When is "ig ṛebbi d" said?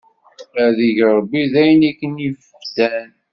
0.89-1.53